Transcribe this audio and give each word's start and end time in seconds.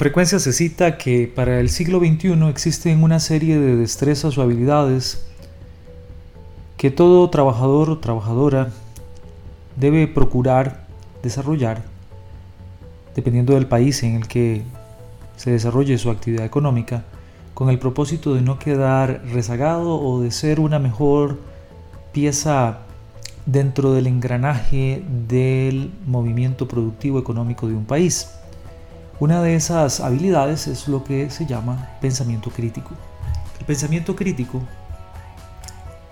Frecuencia 0.00 0.38
se 0.38 0.54
cita 0.54 0.96
que 0.96 1.26
para 1.28 1.60
el 1.60 1.68
siglo 1.68 1.98
XXI 1.98 2.48
existen 2.48 3.02
una 3.02 3.20
serie 3.20 3.58
de 3.58 3.76
destrezas 3.76 4.38
o 4.38 4.40
habilidades 4.40 5.26
que 6.78 6.90
todo 6.90 7.28
trabajador 7.28 7.90
o 7.90 7.98
trabajadora 7.98 8.70
debe 9.76 10.06
procurar 10.06 10.86
desarrollar, 11.22 11.82
dependiendo 13.14 13.52
del 13.52 13.66
país 13.66 14.02
en 14.02 14.14
el 14.14 14.26
que 14.26 14.62
se 15.36 15.50
desarrolle 15.50 15.98
su 15.98 16.08
actividad 16.08 16.46
económica, 16.46 17.04
con 17.52 17.68
el 17.68 17.78
propósito 17.78 18.34
de 18.34 18.40
no 18.40 18.58
quedar 18.58 19.20
rezagado 19.26 20.00
o 20.00 20.22
de 20.22 20.30
ser 20.30 20.60
una 20.60 20.78
mejor 20.78 21.38
pieza 22.12 22.78
dentro 23.44 23.92
del 23.92 24.06
engranaje 24.06 25.04
del 25.28 25.90
movimiento 26.06 26.66
productivo 26.66 27.18
económico 27.18 27.68
de 27.68 27.74
un 27.74 27.84
país. 27.84 28.39
Una 29.20 29.42
de 29.42 29.54
esas 29.54 30.00
habilidades 30.00 30.66
es 30.66 30.88
lo 30.88 31.04
que 31.04 31.28
se 31.28 31.44
llama 31.44 31.90
pensamiento 32.00 32.48
crítico. 32.48 32.92
El 33.58 33.66
pensamiento 33.66 34.16
crítico 34.16 34.62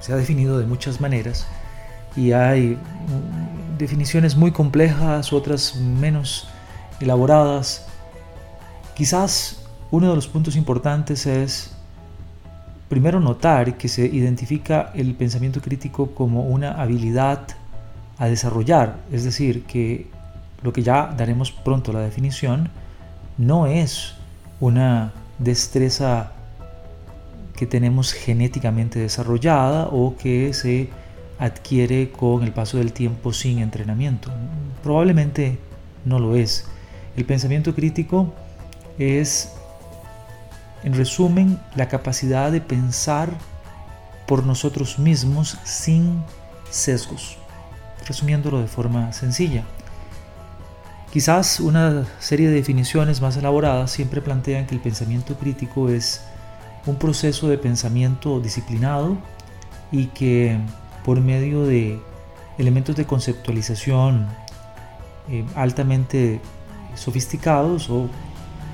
se 0.00 0.12
ha 0.12 0.16
definido 0.16 0.58
de 0.58 0.66
muchas 0.66 1.00
maneras 1.00 1.46
y 2.16 2.32
hay 2.32 2.76
definiciones 3.78 4.34
muy 4.34 4.50
complejas, 4.50 5.32
otras 5.32 5.76
menos 5.76 6.48
elaboradas. 6.98 7.86
Quizás 8.96 9.62
uno 9.92 10.10
de 10.10 10.16
los 10.16 10.26
puntos 10.26 10.56
importantes 10.56 11.26
es 11.26 11.70
primero 12.88 13.20
notar 13.20 13.78
que 13.78 13.86
se 13.86 14.04
identifica 14.04 14.90
el 14.96 15.14
pensamiento 15.14 15.60
crítico 15.60 16.10
como 16.10 16.42
una 16.42 16.72
habilidad 16.72 17.46
a 18.18 18.26
desarrollar, 18.26 18.96
es 19.12 19.22
decir, 19.22 19.62
que 19.62 20.10
lo 20.62 20.72
que 20.72 20.82
ya 20.82 21.14
daremos 21.16 21.52
pronto 21.52 21.92
la 21.92 22.00
definición, 22.00 22.68
no 23.38 23.66
es 23.66 24.14
una 24.60 25.12
destreza 25.38 26.32
que 27.56 27.66
tenemos 27.66 28.12
genéticamente 28.12 28.98
desarrollada 28.98 29.88
o 29.88 30.16
que 30.16 30.52
se 30.52 30.90
adquiere 31.38 32.10
con 32.10 32.42
el 32.42 32.52
paso 32.52 32.78
del 32.78 32.92
tiempo 32.92 33.32
sin 33.32 33.58
entrenamiento. 33.58 34.30
Probablemente 34.82 35.58
no 36.04 36.18
lo 36.18 36.36
es. 36.36 36.66
El 37.16 37.24
pensamiento 37.24 37.74
crítico 37.74 38.32
es, 38.98 39.52
en 40.84 40.94
resumen, 40.94 41.58
la 41.74 41.88
capacidad 41.88 42.52
de 42.52 42.60
pensar 42.60 43.30
por 44.26 44.44
nosotros 44.44 44.98
mismos 44.98 45.58
sin 45.64 46.22
sesgos, 46.70 47.38
resumiéndolo 48.06 48.60
de 48.60 48.66
forma 48.66 49.12
sencilla. 49.12 49.64
Quizás 51.16 51.60
una 51.60 52.04
serie 52.18 52.46
de 52.50 52.56
definiciones 52.56 53.22
más 53.22 53.38
elaboradas 53.38 53.90
siempre 53.90 54.20
plantean 54.20 54.66
que 54.66 54.74
el 54.74 54.82
pensamiento 54.82 55.34
crítico 55.38 55.88
es 55.88 56.20
un 56.84 56.96
proceso 56.96 57.48
de 57.48 57.56
pensamiento 57.56 58.38
disciplinado 58.38 59.16
y 59.90 60.08
que 60.08 60.58
por 61.06 61.18
medio 61.22 61.64
de 61.64 61.98
elementos 62.58 62.96
de 62.96 63.06
conceptualización 63.06 64.26
eh, 65.30 65.42
altamente 65.54 66.38
sofisticados 66.96 67.88
o 67.88 68.10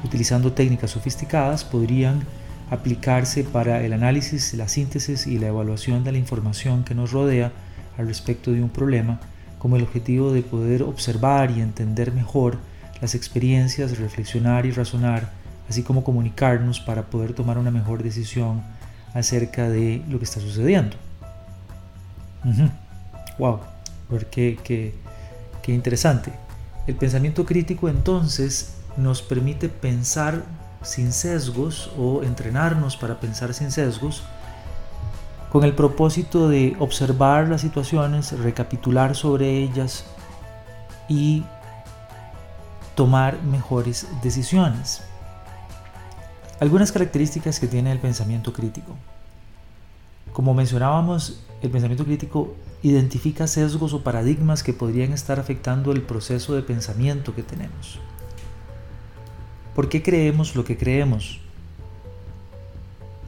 utilizando 0.03 0.53
técnicas 0.53 0.91
sofisticadas 0.91 1.63
podrían 1.63 2.27
aplicarse 2.71 3.45
para 3.45 3.85
el 3.85 3.93
análisis, 3.93 4.53
la 4.55 4.67
síntesis 4.67 5.29
y 5.29 5.39
la 5.39 5.47
evaluación 5.47 6.03
de 6.03 6.11
la 6.11 6.19
información 6.19 6.83
que 6.83 6.97
nos 6.97 7.13
rodea 7.13 7.53
al 7.97 8.09
respecto 8.09 8.51
de 8.51 8.65
un 8.65 8.71
problema 8.71 9.21
como 9.63 9.77
el 9.77 9.85
objetivo 9.85 10.33
de 10.33 10.43
poder 10.43 10.83
observar 10.83 11.53
y 11.53 11.61
entender 11.61 12.11
mejor 12.11 12.59
las 13.01 13.15
experiencias, 13.15 13.97
reflexionar 13.97 14.67
y 14.67 14.73
razonar, 14.73 15.31
así 15.71 15.85
como 15.85 16.03
comunicarnos 16.03 16.81
para 16.81 17.03
poder 17.05 17.33
tomar 17.33 17.59
una 17.59 17.71
mejor 17.71 18.03
decisión 18.03 18.65
acerca 19.15 19.69
de 19.69 20.03
lo 20.09 20.19
que 20.19 20.25
está 20.25 20.41
sucediendo. 20.41 20.97
Wow, 23.39 23.61
qué, 24.33 24.59
qué, 24.65 24.95
qué 25.63 25.73
interesante. 25.73 26.33
El 26.89 26.97
pensamiento 26.97 27.47
crítico 27.47 27.89
entonces 27.89 28.75
nos 28.97 29.23
permite 29.23 29.69
pensar 29.69 30.43
sin 30.83 31.13
sesgos 31.13 31.93
o 31.97 32.25
entrenarnos 32.25 32.97
para 32.97 33.21
pensar 33.21 33.55
sin 33.55 33.71
sesgos 33.71 34.25
con 35.53 35.65
el 35.65 35.75
propósito 35.75 36.49
de 36.49 36.75
observar 36.79 37.47
las 37.47 37.61
situaciones, 37.61 38.33
recapitular 38.39 39.15
sobre 39.15 39.59
ellas 39.59 40.07
y 41.11 41.43
tomar 42.95 43.43
mejores 43.43 44.09
decisiones. 44.23 45.03
Algunas 46.59 46.91
características 46.91 47.61
que 47.61 47.67
tiene 47.67 47.93
el 47.93 47.99
pensamiento 47.99 48.55
crítico. 48.55 48.97
Como 50.33 50.55
mencionábamos, 50.55 51.45
el 51.61 51.71
pensamiento 51.71 52.07
crítico 52.07 52.55
identifica 52.83 53.47
sesgos 53.47 53.93
o 53.93 54.03
paradigmas 54.03 54.63
que 54.63 54.73
podrían 54.73 55.13
estar 55.13 55.39
afectando 55.39 55.93
el 55.93 56.01
proceso 56.01 56.55
de 56.55 56.63
pensamiento 56.63 57.35
que 57.35 57.43
tenemos. 57.43 57.99
¿Por 59.75 59.91
qué 59.91 60.03
creemos 60.03 60.57
lo 60.57 60.65
que 60.65 60.79
creemos? 60.79 61.41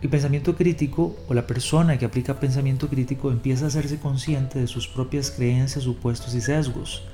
El 0.05 0.11
pensamiento 0.11 0.55
crítico 0.55 1.17
o 1.31 1.33
la 1.33 1.47
persona 1.47 1.97
que 1.97 2.05
aplica 2.05 2.39
pensamiento 2.39 2.91
crítico 2.91 3.31
empieza 3.31 3.65
a 3.65 3.69
hacerse 3.69 3.99
consciente 3.99 4.59
de 4.59 4.67
sus 4.67 4.87
propias 4.87 5.31
creencias, 5.31 5.85
supuestos 5.85 6.35
y 6.35 6.43
sesgos, 6.43 7.05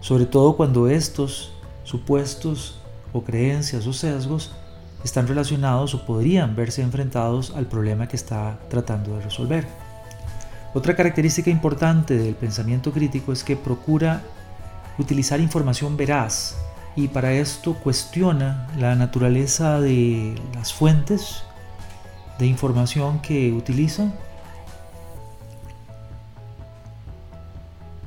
sobre 0.00 0.26
todo 0.26 0.54
cuando 0.54 0.88
estos 0.88 1.54
supuestos 1.84 2.78
o 3.14 3.24
creencias 3.24 3.86
o 3.86 3.94
sesgos 3.94 4.52
están 5.02 5.26
relacionados 5.26 5.94
o 5.94 6.04
podrían 6.04 6.54
verse 6.54 6.82
enfrentados 6.82 7.50
al 7.56 7.64
problema 7.64 8.06
que 8.08 8.16
está 8.16 8.60
tratando 8.68 9.16
de 9.16 9.22
resolver. 9.22 9.66
Otra 10.74 10.94
característica 10.94 11.48
importante 11.48 12.18
del 12.18 12.34
pensamiento 12.34 12.92
crítico 12.92 13.32
es 13.32 13.42
que 13.42 13.56
procura 13.56 14.20
utilizar 14.98 15.40
información 15.40 15.96
veraz 15.96 16.58
y 16.94 17.08
para 17.08 17.32
esto 17.32 17.72
cuestiona 17.72 18.68
la 18.76 18.96
naturaleza 18.96 19.80
de 19.80 20.34
las 20.54 20.74
fuentes 20.74 21.44
de 22.42 22.48
información 22.48 23.20
que 23.20 23.52
utiliza 23.52 24.10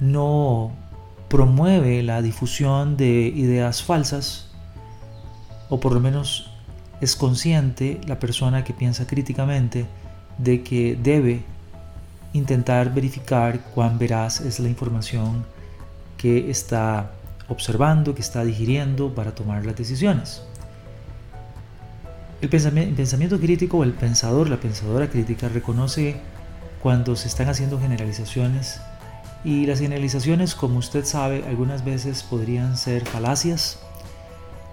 no 0.02 0.74
promueve 1.30 2.04
la 2.04 2.22
difusión 2.22 2.98
de 2.98 3.32
ideas 3.34 3.82
falsas 3.82 4.52
o 5.70 5.80
por 5.80 5.94
lo 5.94 6.02
menos 6.02 6.52
es 7.00 7.16
consciente 7.16 8.02
la 8.08 8.20
persona 8.20 8.66
que 8.66 8.74
piensa 8.74 9.08
críticamente 9.08 9.86
de 10.38 10.64
que 10.64 10.98
debe 11.02 11.44
intentar 12.34 12.94
verificar 12.94 13.62
cuán 13.74 13.98
veraz 13.98 14.42
es 14.42 14.60
la 14.60 14.68
información 14.68 15.46
que 16.18 16.52
está 16.52 17.14
observando, 17.48 18.14
que 18.14 18.22
está 18.22 18.44
digiriendo 18.44 19.16
para 19.16 19.34
tomar 19.34 19.66
las 19.66 19.78
decisiones. 19.78 20.42
El 22.46 22.50
pensamiento, 22.50 23.40
crítico 23.40 23.80
o 23.80 23.84
el 23.84 23.94
pensador, 23.94 24.52
la 24.52 24.58
pensadora 24.58 25.10
crítica, 25.10 25.50
reconoce 25.50 26.18
cuando 26.80 27.16
se 27.16 27.28
están 27.28 27.50
haciendo 27.50 27.80
generalizaciones 27.80 28.82
y 29.44 29.66
las 29.66 29.80
generalizaciones, 29.80 30.54
como 30.54 30.78
usted 30.78 31.06
sabe, 31.06 31.44
algunas 31.48 31.84
veces 31.84 32.22
podrían 32.22 32.78
ser 32.78 33.04
falacias, 33.04 33.80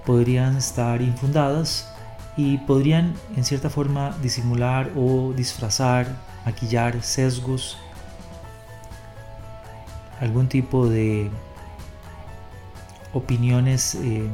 podrían 0.05 0.59
estar 0.59 1.01
infundadas 1.01 1.91
y 2.37 2.59
podrían 2.59 3.15
en 3.39 3.45
cierta 3.47 3.71
forma 3.71 4.19
disimular 4.23 4.91
o 4.95 5.33
disfrazar, 5.35 6.07
maquillar 6.45 7.03
sesgos, 7.03 7.79
algún 10.21 10.47
tipo 10.47 10.89
de 10.89 11.31
opiniones 13.15 13.95
eh, 13.95 14.29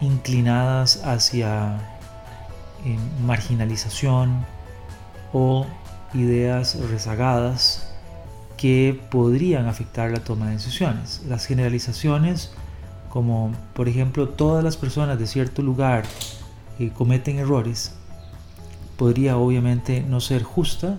inclinadas 0.00 1.04
hacia 1.04 1.94
marginalización 3.24 4.44
o 5.32 5.66
ideas 6.14 6.78
rezagadas 6.90 7.92
que 8.56 9.00
podrían 9.10 9.66
afectar 9.66 10.10
la 10.10 10.20
toma 10.20 10.46
de 10.46 10.52
decisiones. 10.52 11.22
Las 11.28 11.46
generalizaciones, 11.46 12.50
como 13.08 13.52
por 13.74 13.88
ejemplo 13.88 14.28
todas 14.28 14.64
las 14.64 14.76
personas 14.76 15.18
de 15.18 15.26
cierto 15.26 15.62
lugar 15.62 16.04
eh, 16.78 16.90
cometen 16.90 17.38
errores, 17.38 17.94
podría 18.96 19.36
obviamente 19.36 20.02
no 20.02 20.20
ser 20.20 20.42
justa, 20.42 20.96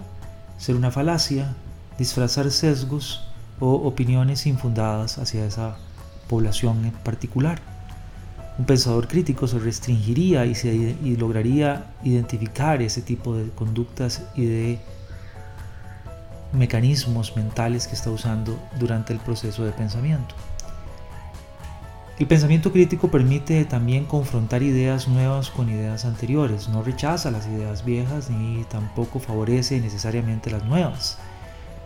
ser 0.58 0.76
una 0.76 0.92
falacia, 0.92 1.56
disfrazar 1.98 2.50
sesgos 2.50 3.28
o 3.60 3.74
opiniones 3.74 4.46
infundadas 4.46 5.18
hacia 5.18 5.46
esa 5.46 5.78
población 6.30 6.86
en 6.86 6.92
particular. 6.92 7.60
Un 8.60 8.66
pensador 8.66 9.08
crítico 9.08 9.48
se 9.48 9.58
restringiría 9.58 10.46
y, 10.46 10.54
se, 10.54 10.98
lograría 11.18 11.94
identificar 12.04 12.82
ese 12.82 13.02
tipo 13.02 13.34
de 13.34 13.50
conductas 13.52 14.24
y 14.36 14.46
de 14.46 14.80
mecanismos 16.52 17.38
mentales 17.38 17.88
que 17.88 17.96
está 17.96 18.12
usando 18.12 18.60
durante 18.78 19.14
el 19.14 19.20
proceso 19.20 19.64
de 19.64 19.72
pensamiento. 19.72 20.36
El 22.20 22.28
pensamiento 22.28 22.74
crítico 22.74 23.10
permite 23.10 23.64
también 23.64 24.04
confrontar 24.04 24.62
ideas 24.62 25.08
nuevas 25.08 25.50
con 25.50 25.70
ideas 25.70 26.04
anteriores, 26.04 26.68
no 26.68 26.84
rechaza 26.84 27.32
las 27.32 27.48
ideas 27.48 27.86
viejas 27.86 28.30
ni 28.30 28.66
tampoco 28.66 29.22
favorece 29.22 29.80
necesariamente 29.80 30.52
las 30.52 30.66
nuevas, 30.66 31.18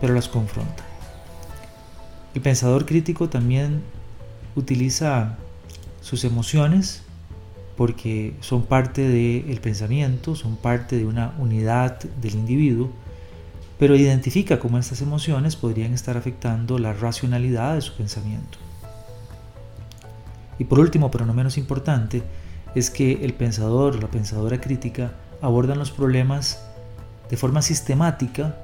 pero 0.00 0.12
las 0.12 0.26
confronta. 0.26 0.82
El 2.34 2.42
pensador 2.42 2.84
crítico 2.84 3.28
también 3.28 3.84
utiliza 4.56 5.36
sus 6.04 6.24
emociones 6.24 7.02
porque 7.78 8.36
son 8.40 8.64
parte 8.64 9.08
del 9.08 9.58
pensamiento, 9.60 10.36
son 10.36 10.56
parte 10.56 10.98
de 10.98 11.06
una 11.06 11.34
unidad 11.38 11.98
del 12.20 12.34
individuo, 12.34 12.90
pero 13.78 13.96
identifica 13.96 14.58
cómo 14.58 14.76
estas 14.78 15.00
emociones 15.00 15.56
podrían 15.56 15.94
estar 15.94 16.18
afectando 16.18 16.78
la 16.78 16.92
racionalidad 16.92 17.74
de 17.74 17.80
su 17.80 17.94
pensamiento. 17.94 18.58
Y 20.58 20.64
por 20.64 20.78
último, 20.78 21.10
pero 21.10 21.24
no 21.24 21.32
menos 21.32 21.56
importante, 21.56 22.22
es 22.74 22.90
que 22.90 23.24
el 23.24 23.32
pensador 23.32 23.96
o 23.96 24.00
la 24.00 24.08
pensadora 24.08 24.60
crítica 24.60 25.12
abordan 25.40 25.78
los 25.78 25.90
problemas 25.90 26.62
de 27.30 27.38
forma 27.38 27.62
sistemática, 27.62 28.54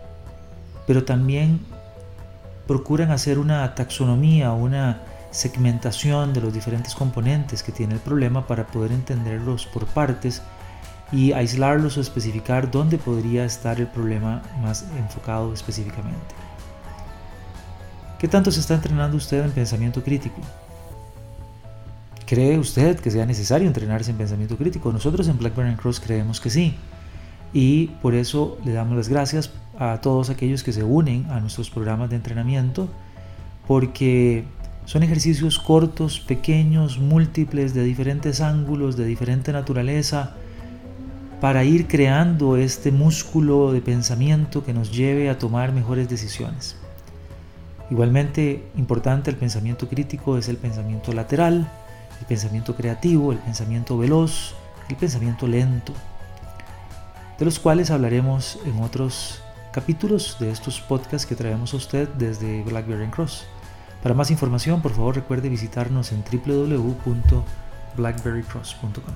pero 0.86 1.04
también 1.04 1.60
procuran 2.66 3.10
hacer 3.10 3.38
una 3.38 3.74
taxonomía, 3.74 4.52
una 4.52 5.00
segmentación 5.30 6.32
de 6.32 6.40
los 6.40 6.52
diferentes 6.52 6.94
componentes 6.94 7.62
que 7.62 7.72
tiene 7.72 7.94
el 7.94 8.00
problema 8.00 8.46
para 8.46 8.66
poder 8.66 8.92
entenderlos 8.92 9.66
por 9.66 9.86
partes 9.86 10.42
y 11.12 11.32
aislarlos 11.32 11.96
o 11.96 12.00
especificar 12.00 12.70
dónde 12.70 12.98
podría 12.98 13.44
estar 13.44 13.80
el 13.80 13.86
problema 13.86 14.42
más 14.62 14.86
enfocado 14.98 15.52
específicamente. 15.52 16.34
¿Qué 18.18 18.28
tanto 18.28 18.50
se 18.50 18.60
está 18.60 18.74
entrenando 18.74 19.16
usted 19.16 19.42
en 19.44 19.50
pensamiento 19.50 20.02
crítico? 20.02 20.40
¿Cree 22.26 22.58
usted 22.58 23.00
que 23.00 23.10
sea 23.10 23.26
necesario 23.26 23.66
entrenarse 23.66 24.10
en 24.10 24.18
pensamiento 24.18 24.56
crítico? 24.56 24.92
Nosotros 24.92 25.26
en 25.26 25.38
Blackburn 25.38 25.74
Cross 25.76 26.00
creemos 26.00 26.40
que 26.40 26.50
sí. 26.50 26.76
Y 27.52 27.86
por 28.02 28.14
eso 28.14 28.58
le 28.64 28.72
damos 28.72 28.96
las 28.96 29.08
gracias 29.08 29.50
a 29.78 30.00
todos 30.00 30.30
aquellos 30.30 30.62
que 30.62 30.72
se 30.72 30.84
unen 30.84 31.26
a 31.30 31.40
nuestros 31.40 31.70
programas 31.70 32.10
de 32.10 32.16
entrenamiento, 32.16 32.88
porque 33.66 34.44
son 34.84 35.02
ejercicios 35.02 35.58
cortos, 35.58 36.20
pequeños, 36.20 36.98
múltiples, 36.98 37.74
de 37.74 37.84
diferentes 37.84 38.40
ángulos, 38.40 38.96
de 38.96 39.04
diferente 39.04 39.52
naturaleza, 39.52 40.34
para 41.40 41.64
ir 41.64 41.86
creando 41.86 42.56
este 42.56 42.92
músculo 42.92 43.72
de 43.72 43.80
pensamiento 43.80 44.64
que 44.64 44.74
nos 44.74 44.92
lleve 44.92 45.30
a 45.30 45.38
tomar 45.38 45.72
mejores 45.72 46.08
decisiones. 46.08 46.76
Igualmente 47.90 48.68
importante 48.76 49.30
el 49.30 49.36
pensamiento 49.36 49.88
crítico 49.88 50.36
es 50.36 50.48
el 50.48 50.56
pensamiento 50.56 51.12
lateral, 51.12 51.68
el 52.20 52.26
pensamiento 52.26 52.76
creativo, 52.76 53.32
el 53.32 53.38
pensamiento 53.38 53.96
veloz, 53.96 54.54
el 54.88 54.96
pensamiento 54.96 55.46
lento, 55.48 55.92
de 57.38 57.44
los 57.44 57.58
cuales 57.58 57.90
hablaremos 57.90 58.58
en 58.66 58.82
otros 58.82 59.40
capítulos 59.72 60.36
de 60.38 60.50
estos 60.50 60.80
podcasts 60.80 61.26
que 61.26 61.34
traemos 61.34 61.72
a 61.72 61.78
usted 61.78 62.08
desde 62.10 62.62
Blackberry 62.64 63.08
Cross. 63.08 63.44
Para 64.02 64.14
más 64.14 64.30
información, 64.30 64.82
por 64.82 64.92
favor 64.92 65.14
recuerde 65.14 65.48
visitarnos 65.48 66.12
en 66.12 66.22
www.blackberrycross.com. 66.24 69.14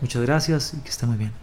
Muchas 0.00 0.22
gracias 0.22 0.74
y 0.74 0.76
que 0.78 0.90
esté 0.90 1.06
muy 1.06 1.16
bien. 1.16 1.41